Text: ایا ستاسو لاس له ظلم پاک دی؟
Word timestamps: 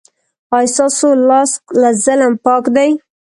ایا 0.55 0.71
ستاسو 0.75 1.07
لاس 1.27 1.51
له 1.81 1.89
ظلم 2.03 2.31
پاک 2.45 2.63
دی؟ 2.75 2.89